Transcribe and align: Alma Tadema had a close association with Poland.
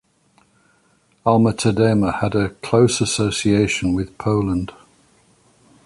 Alma 1.27 1.53
Tadema 1.53 2.21
had 2.21 2.33
a 2.33 2.49
close 2.49 3.01
association 3.01 3.93
with 3.93 4.17
Poland. 4.17 4.71